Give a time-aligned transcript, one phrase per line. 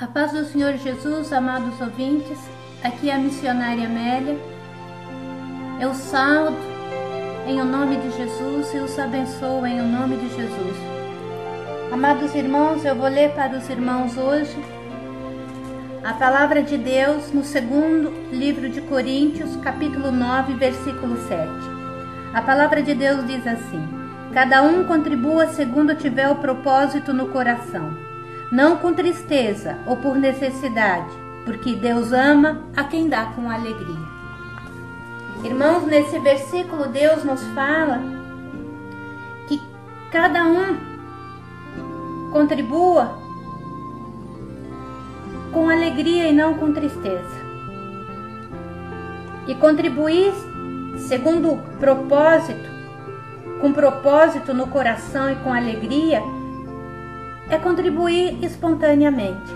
[0.00, 2.38] A paz do Senhor Jesus, amados ouvintes,
[2.84, 4.38] aqui é a missionária Amélia.
[5.80, 6.56] Eu saldo
[7.48, 10.76] em o nome de Jesus e os abençoo em o nome de Jesus.
[11.90, 14.56] Amados irmãos, eu vou ler para os irmãos hoje
[16.04, 21.50] a palavra de Deus no segundo livro de Coríntios, capítulo 9, versículo 7.
[22.32, 23.82] A palavra de Deus diz assim:
[24.32, 28.07] Cada um contribua segundo tiver o propósito no coração
[28.50, 31.10] não com tristeza ou por necessidade,
[31.44, 34.08] porque Deus ama a quem dá com alegria.
[35.44, 38.00] Irmãos, nesse versículo Deus nos fala
[39.46, 39.60] que
[40.10, 40.76] cada um
[42.32, 43.18] contribua
[45.52, 47.48] com alegria e não com tristeza.
[49.46, 50.32] E contribuir
[50.98, 52.68] segundo o propósito,
[53.60, 56.22] com propósito no coração e com alegria,
[57.50, 59.52] é contribuir espontaneamente.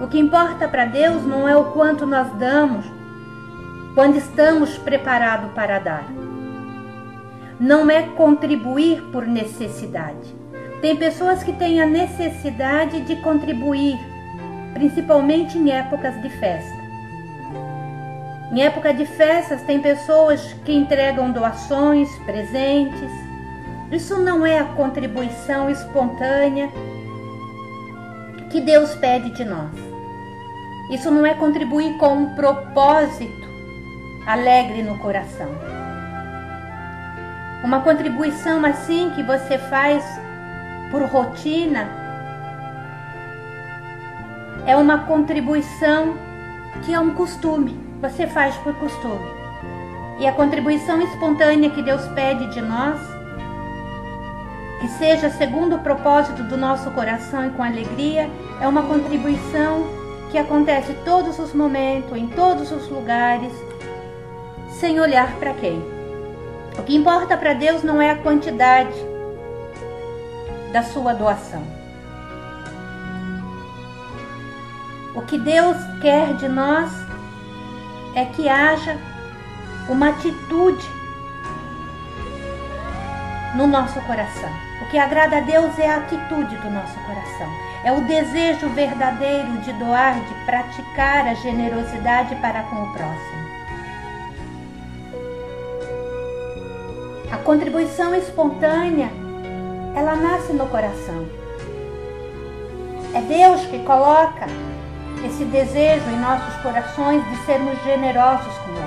[0.00, 2.84] O que importa para Deus não é o quanto nós damos,
[3.94, 6.06] quando estamos preparados para dar.
[7.60, 10.34] Não é contribuir por necessidade.
[10.80, 13.98] Tem pessoas que têm a necessidade de contribuir,
[14.74, 16.82] principalmente em épocas de festa.
[18.50, 23.10] Em época de festas, tem pessoas que entregam doações, presentes.
[23.90, 26.68] Isso não é a contribuição espontânea
[28.52, 29.72] que Deus pede de nós.
[30.90, 33.48] Isso não é contribuir com um propósito
[34.26, 35.48] alegre no coração.
[37.64, 40.04] Uma contribuição assim que você faz
[40.90, 41.88] por rotina
[44.66, 46.14] é uma contribuição
[46.84, 49.30] que é um costume, você faz por costume.
[50.18, 53.00] E a contribuição espontânea que Deus pede de nós
[54.82, 58.28] que seja segundo o propósito do nosso coração e com alegria,
[58.60, 59.86] é uma contribuição
[60.28, 63.52] que acontece todos os momentos, em todos os lugares,
[64.80, 65.80] sem olhar para quem.
[66.76, 68.96] O que importa para Deus não é a quantidade
[70.72, 71.62] da sua doação.
[75.14, 76.90] O que Deus quer de nós
[78.16, 78.96] é que haja
[79.88, 81.01] uma atitude
[83.54, 84.50] no nosso coração.
[84.82, 87.48] O que agrada a Deus é a atitude do nosso coração.
[87.84, 93.42] É o desejo verdadeiro de doar, de praticar a generosidade para com o próximo.
[97.30, 99.08] A contribuição espontânea,
[99.94, 101.26] ela nasce no coração.
[103.14, 104.46] É Deus que coloca
[105.24, 108.81] esse desejo em nossos corações de sermos generosos com o.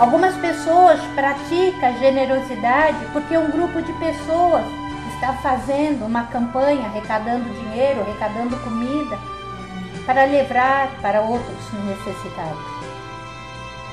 [0.00, 4.64] Algumas pessoas praticam generosidade porque um grupo de pessoas
[5.12, 9.18] está fazendo uma campanha arrecadando dinheiro, arrecadando comida
[10.06, 12.64] para levar para outros necessitados.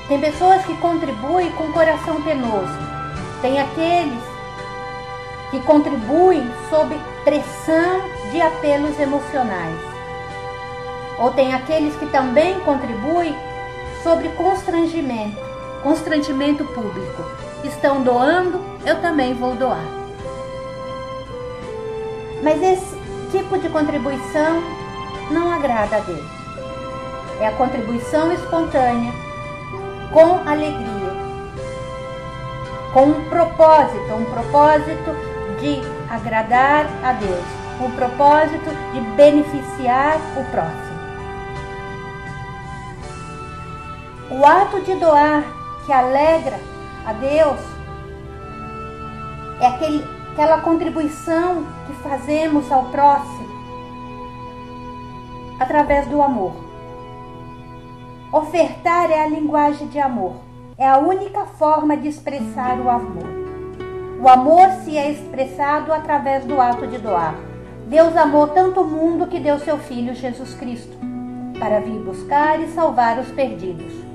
[0.08, 2.78] Tem pessoas que contribuem com coração penoso.
[3.42, 4.22] Tem aqueles
[5.50, 8.00] que contribuem sob pressão
[8.32, 9.78] de apelos emocionais.
[11.18, 13.36] Ou tem aqueles que também contribuem
[14.02, 15.47] sobre constrangimento
[15.82, 17.22] constrangimento público.
[17.64, 19.84] Estão doando, eu também vou doar.
[22.42, 22.96] Mas esse
[23.30, 24.62] tipo de contribuição
[25.30, 26.26] não agrada a Deus.
[27.40, 29.12] É a contribuição espontânea,
[30.12, 31.12] com alegria,
[32.92, 35.10] com um propósito, um propósito
[35.60, 35.80] de
[36.10, 37.44] agradar a Deus,
[37.80, 40.88] um propósito de beneficiar o próximo.
[44.30, 45.57] O ato de doar
[45.88, 46.60] que alegra
[47.06, 47.58] a Deus
[49.58, 53.48] é aquele, aquela contribuição que fazemos ao próximo
[55.58, 56.52] através do amor.
[58.30, 60.34] Ofertar é a linguagem de amor.
[60.76, 63.24] É a única forma de expressar o amor.
[64.20, 67.34] O amor se é expressado através do ato de doar.
[67.86, 70.98] Deus amou tanto o mundo que deu seu Filho Jesus Cristo
[71.58, 74.07] para vir buscar e salvar os perdidos.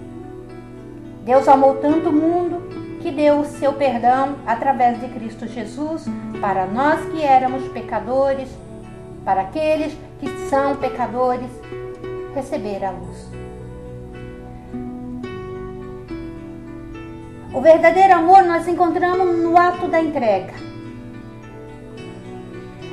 [1.24, 2.62] Deus amou tanto o mundo
[3.02, 6.06] que deu o seu perdão através de Cristo Jesus
[6.42, 8.50] para nós que éramos pecadores,
[9.24, 11.50] para aqueles que são pecadores,
[12.36, 13.30] receber a luz.
[17.54, 20.54] O verdadeiro amor nós encontramos no ato da entrega.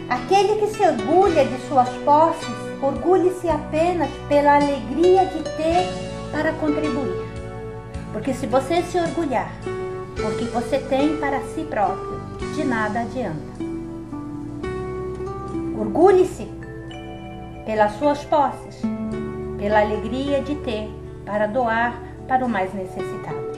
[0.09, 2.49] Aquele que se orgulha de suas posses,
[2.81, 5.89] orgulhe-se apenas pela alegria de ter
[6.31, 7.30] para contribuir.
[8.13, 9.51] Porque se você se orgulhar
[10.21, 12.21] porque você tem para si próprio,
[12.55, 13.51] de nada adianta.
[15.79, 16.47] Orgulhe-se
[17.65, 18.83] pelas suas posses,
[19.59, 20.91] pela alegria de ter
[21.25, 21.99] para doar
[22.29, 23.51] para o mais necessitado.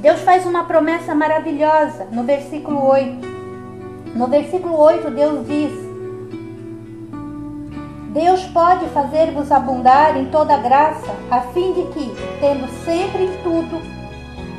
[0.00, 3.28] Deus faz uma promessa maravilhosa no versículo 8.
[4.14, 5.89] No versículo 8, Deus diz:
[8.12, 13.80] Deus pode fazer-vos abundar em toda graça, a fim de que, tendo sempre em tudo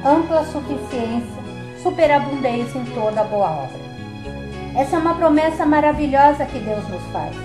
[0.06, 1.42] ampla suficiência,
[1.84, 3.82] superabundeis em toda boa obra.
[4.74, 7.36] Essa é uma promessa maravilhosa que Deus nos faz.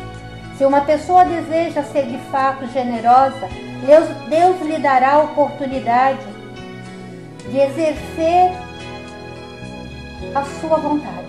[0.57, 3.49] Se uma pessoa deseja ser de fato generosa,
[3.85, 6.25] Deus, Deus lhe dará a oportunidade
[7.51, 8.53] de exercer
[10.33, 11.27] a sua vontade.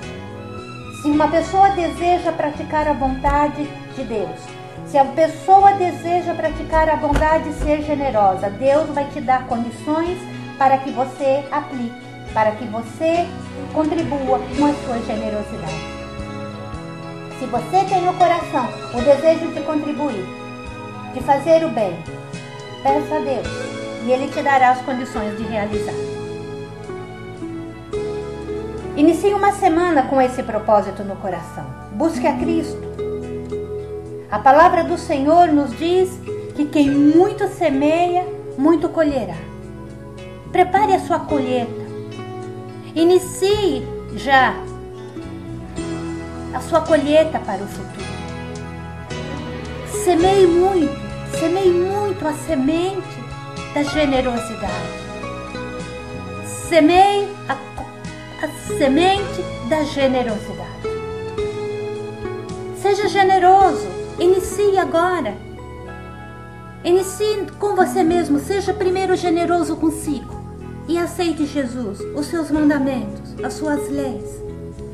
[1.02, 4.57] Se uma pessoa deseja praticar a vontade de Deus,
[4.90, 10.18] se a pessoa deseja praticar a bondade e ser generosa, Deus vai te dar condições
[10.58, 11.94] para que você aplique,
[12.34, 13.28] para que você
[13.74, 15.98] contribua com a sua generosidade.
[17.38, 20.26] Se você tem no coração o desejo de contribuir,
[21.14, 21.98] de fazer o bem,
[22.82, 23.48] peça a Deus
[24.06, 25.94] e Ele te dará as condições de realizar.
[28.96, 31.66] Inicie uma semana com esse propósito no coração.
[31.92, 33.07] Busque a Cristo.
[34.30, 36.10] A palavra do Senhor nos diz
[36.54, 38.26] que quem muito semeia,
[38.58, 39.38] muito colherá.
[40.52, 41.88] Prepare a sua colheita.
[42.94, 44.54] Inicie já
[46.54, 48.08] a sua colheita para o futuro.
[50.04, 51.00] Semeie muito,
[51.40, 53.24] semeie muito a semente
[53.74, 54.74] da generosidade.
[56.68, 57.54] Semeie a,
[58.44, 60.68] a semente da generosidade.
[62.82, 63.87] Seja generoso,
[64.78, 65.36] agora.
[66.84, 70.38] Inicie com você mesmo, seja primeiro generoso consigo
[70.88, 74.42] e aceite Jesus, os seus mandamentos, as suas leis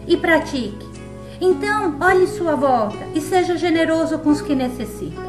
[0.08, 0.94] e pratique.
[1.40, 5.24] Então, olhe sua volta e seja generoso com os que necessitam.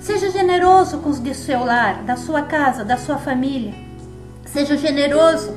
[0.00, 3.72] Seja generoso com os do seu lar, da sua casa, da sua família.
[4.44, 5.54] Seja generoso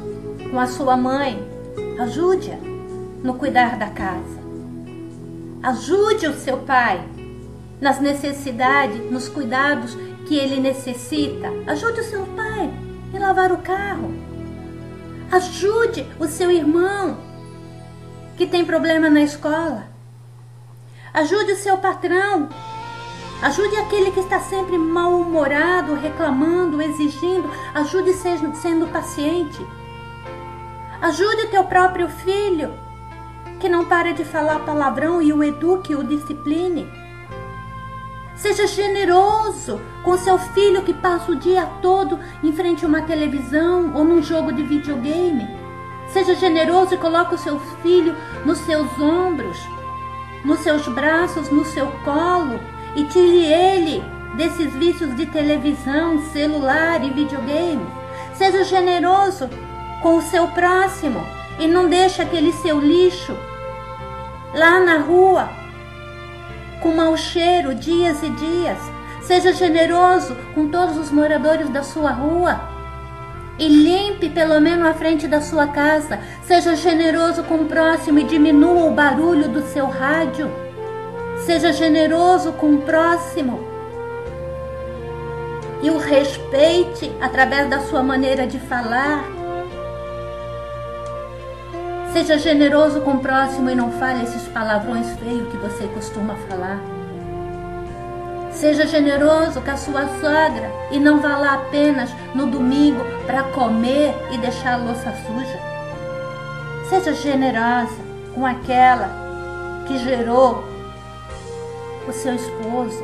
[0.50, 1.46] com a sua mãe.
[2.00, 2.58] Ajude-a
[3.24, 4.38] no cuidar da casa.
[5.64, 7.04] Ajude o seu pai
[7.80, 9.96] nas necessidades, nos cuidados
[10.28, 11.52] que ele necessita.
[11.68, 12.74] Ajude o seu pai
[13.14, 14.14] em lavar o carro.
[15.32, 17.18] Ajude o seu irmão
[18.36, 19.88] que tem problema na escola.
[21.14, 22.50] Ajude o seu patrão.
[23.42, 27.50] Ajude aquele que está sempre mal-humorado, reclamando, exigindo.
[27.74, 29.66] Ajude sendo, paciente.
[31.02, 32.74] Ajude o teu próprio filho,
[33.60, 36.88] que não para de falar palavrão e o eduque, o discipline.
[38.38, 43.92] Seja generoso com seu filho que passa o dia todo em frente a uma televisão
[43.96, 45.48] ou num jogo de videogame.
[46.10, 49.58] Seja generoso e coloque o seu filho nos seus ombros,
[50.46, 52.60] nos seus braços, no seu colo
[52.96, 54.04] e tire ele
[54.36, 57.86] desses vícios de televisão, celular e videogame.
[58.36, 59.50] Seja generoso
[60.04, 61.26] com o seu próximo
[61.58, 63.36] e não deixe aquele seu lixo
[64.54, 65.50] lá na rua
[66.82, 68.78] com mau cheiro dias e dias.
[69.22, 72.60] Seja generoso com todos os moradores da sua rua
[73.60, 76.20] e limpe pelo menos a frente da sua casa.
[76.44, 80.50] Seja generoso com o próximo e diminua o barulho do seu rádio.
[81.46, 83.60] Seja generoso com o próximo
[85.82, 89.37] e o respeite através da sua maneira de falar.
[92.14, 96.80] Seja generoso com o próximo e não fale esses palavrões feios que você costuma falar.
[98.52, 104.16] Seja generoso com a sua sogra e não vá lá apenas no domingo para comer
[104.32, 105.60] e deixar a louça suja.
[106.90, 107.96] Seja generosa
[108.34, 109.10] com aquela
[109.86, 110.64] que gerou
[112.08, 113.04] o seu esposo.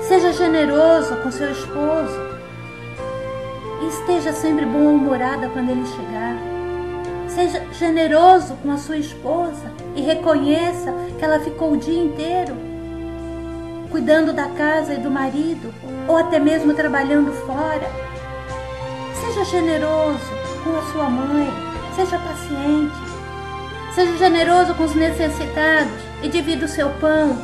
[0.00, 2.32] Seja generoso com seu esposo.
[3.82, 6.51] E esteja sempre bom-humorada quando ele chegar.
[7.34, 12.72] Seja generoso com a sua esposa e reconheça que ela ficou o dia inteiro
[13.92, 15.72] cuidando da casa e do marido,
[16.08, 17.86] ou até mesmo trabalhando fora.
[19.20, 20.18] Seja generoso
[20.64, 21.46] com a sua mãe,
[21.94, 22.96] seja paciente,
[23.94, 27.36] seja generoso com os necessitados e divida o seu pão.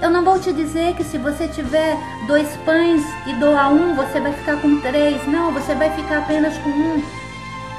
[0.00, 1.96] Eu não vou te dizer que se você tiver
[2.26, 5.26] dois pães e doar um, você vai ficar com três.
[5.26, 7.02] Não, você vai ficar apenas com um.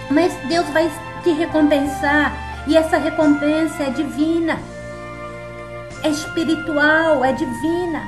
[0.10, 0.90] Mas Deus vai
[1.28, 4.58] te recompensar e essa recompensa é divina
[6.04, 8.02] é espiritual, é divina.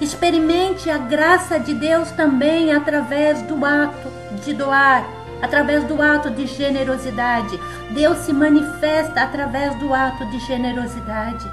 [0.00, 4.08] Experimente a graça de Deus também através do ato
[4.44, 5.06] de doar,
[5.42, 7.60] através do ato de generosidade.
[7.90, 11.48] Deus se manifesta através do ato de generosidade.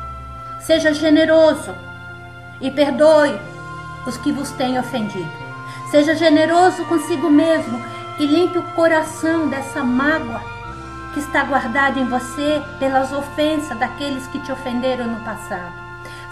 [0.61, 1.75] Seja generoso
[2.61, 3.39] e perdoe
[4.07, 5.45] os que vos têm ofendido.
[5.91, 7.79] Seja generoso consigo mesmo
[8.17, 10.54] e limpe o coração dessa mágoa
[11.15, 15.73] que está guardada em você pelas ofensas daqueles que te ofenderam no passado.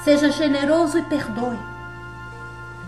[0.03, 1.57] Seja generoso e perdoe.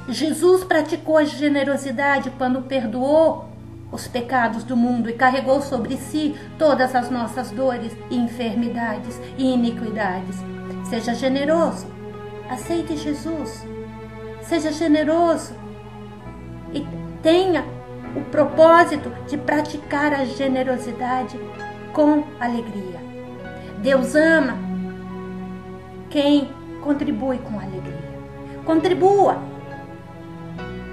[0.10, 3.50] Jesus praticou a generosidade quando perdoou
[3.94, 10.36] os pecados do mundo e carregou sobre si todas as nossas dores enfermidades e iniquidades.
[10.90, 11.88] Seja generoso,
[12.50, 13.66] aceite Jesus,
[14.42, 15.54] seja generoso
[16.74, 16.86] e
[17.24, 17.64] tenha
[18.18, 21.40] o propósito de praticar a generosidade
[21.96, 23.00] com alegria.
[23.82, 24.58] Deus ama
[26.10, 26.50] quem
[26.82, 28.06] contribui com alegria.
[28.66, 29.42] Contribua.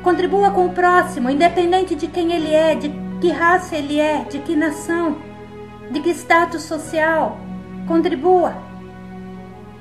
[0.05, 2.89] Contribua com o próximo, independente de quem ele é, de
[3.21, 5.19] que raça ele é, de que nação,
[5.91, 7.39] de que status social.
[7.87, 8.55] Contribua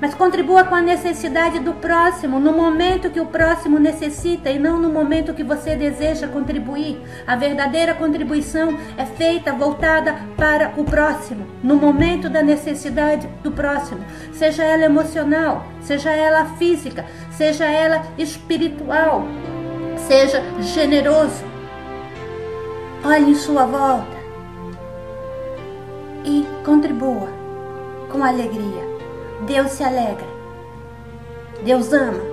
[0.02, 4.80] mas contribua com a necessidade do próximo, no momento que o próximo necessita e não
[4.80, 7.00] no momento que você deseja contribuir.
[7.24, 14.04] A verdadeira contribuição é feita voltada para o próximo, no momento da necessidade do próximo,
[14.32, 19.24] seja ela emocional, seja ela física, seja ela espiritual.
[20.08, 21.44] Seja generoso.
[23.04, 24.16] Olhe em sua volta
[26.24, 27.28] e contribua
[28.10, 28.91] com alegria.
[29.46, 30.26] Deus se alegra.
[31.64, 32.32] Deus ama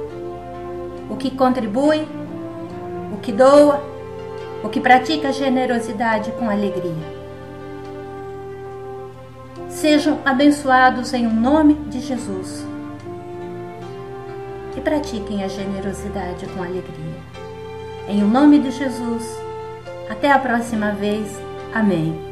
[1.09, 2.07] o que contribui,
[3.13, 3.81] o que doa,
[4.63, 7.19] o que pratica generosidade com alegria.
[9.67, 12.65] Sejam abençoados em o nome de Jesus
[14.75, 17.19] e pratiquem a generosidade com alegria.
[18.07, 19.39] Em o nome de Jesus,
[20.09, 21.39] até a próxima vez.
[21.73, 22.28] Amém.